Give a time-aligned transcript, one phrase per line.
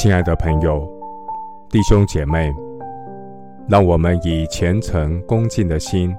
[0.00, 0.88] 亲爱的朋友、
[1.68, 2.54] 弟兄姐妹，
[3.68, 6.16] 让我们以虔诚恭敬的心，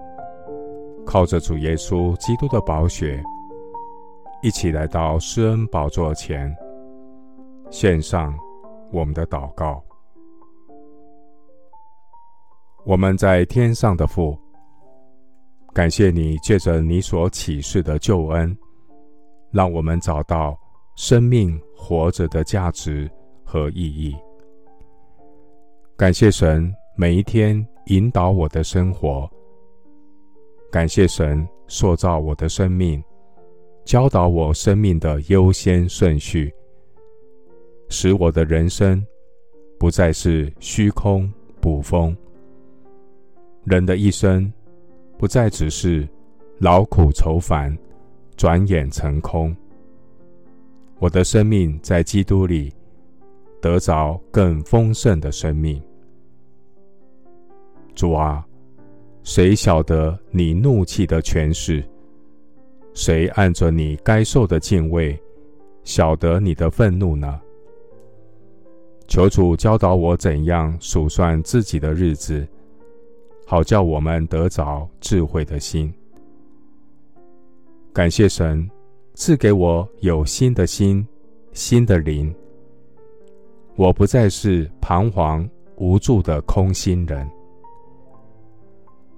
[1.05, 3.23] 靠着主耶稣基督的宝血，
[4.41, 6.53] 一起来到施恩宝座前，
[7.69, 8.37] 献上
[8.91, 9.81] 我们的祷告。
[12.85, 14.37] 我们在天上的父，
[15.73, 18.53] 感谢你借着你所启示的救恩，
[19.51, 20.53] 让我们找到
[20.97, 23.09] 生命活着的价值
[23.49, 24.15] 和意义。
[25.97, 29.27] 感谢神每一天引导我的生活，
[30.71, 33.03] 感谢神塑造我的生命，
[33.83, 36.53] 教导我生命的优先顺序，
[37.89, 39.03] 使我的人生
[39.79, 41.27] 不再是虚空
[41.59, 42.15] 捕风。
[43.63, 44.51] 人的一生
[45.17, 46.07] 不再只是
[46.59, 47.75] 劳苦愁烦，
[48.37, 49.55] 转眼成空。
[50.99, 52.71] 我的生命在基督里。
[53.61, 55.81] 得着更丰盛的生命。
[57.93, 58.45] 主啊，
[59.23, 61.83] 谁晓得你怒气的权势？
[62.93, 65.17] 谁按着你该受的敬畏，
[65.83, 67.39] 晓得你的愤怒呢？
[69.07, 72.47] 求主教导我怎样数算自己的日子，
[73.45, 75.93] 好叫我们得着智慧的心。
[77.91, 78.69] 感谢神
[79.15, 81.05] 赐给我有新的心，
[81.53, 82.33] 新的灵。
[83.79, 87.25] 我不再是彷徨无助的空心人。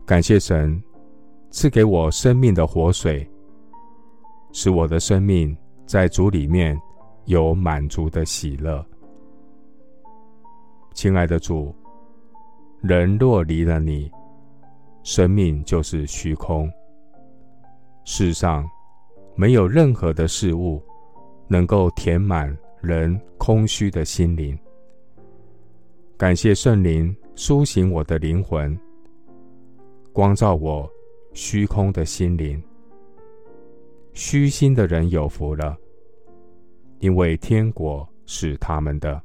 [0.06, 0.80] 感谢神
[1.50, 3.28] 赐给我生命的活水，
[4.52, 6.80] 使我的生命在主里面
[7.26, 8.86] 有满足的喜乐。
[10.94, 11.74] 亲爱的主，
[12.82, 14.12] 人若离了你，
[15.02, 16.72] 生命就是虚空。
[18.04, 18.64] 世上
[19.34, 20.80] 没有任何的事物
[21.48, 22.56] 能够填满。
[22.82, 24.58] 人空虚的心灵，
[26.18, 28.76] 感谢圣灵苏醒我的灵魂，
[30.12, 30.92] 光照我
[31.34, 32.62] 虚空的心灵。
[34.14, 35.78] 虚心的人有福了，
[37.00, 39.22] 因为天国是他们的。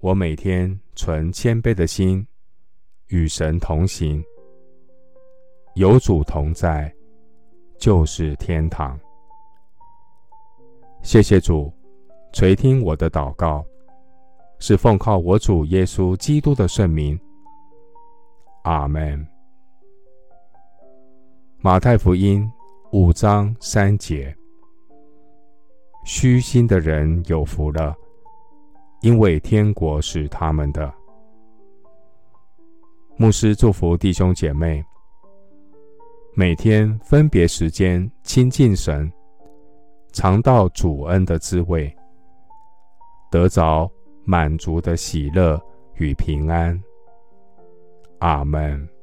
[0.00, 2.26] 我每天存谦卑的心，
[3.06, 4.22] 与神同行，
[5.76, 6.92] 有主同在，
[7.78, 8.98] 就是天堂。
[11.02, 11.72] 谢谢主。
[12.34, 13.64] 垂听我的祷告，
[14.58, 17.16] 是奉靠我主耶稣基督的圣名。
[18.64, 19.24] 阿门。
[21.60, 22.44] 马太福音
[22.90, 24.36] 五章三节：
[26.04, 27.94] 虚心的人有福了，
[29.00, 30.92] 因为天国是他们的。
[33.16, 34.84] 牧师祝福弟兄姐妹，
[36.34, 39.10] 每天分别时间亲近神，
[40.10, 41.96] 尝到主恩的滋味。
[43.34, 43.90] 得着
[44.24, 45.60] 满足的喜乐
[45.96, 46.80] 与平安。
[48.20, 48.93] 阿门。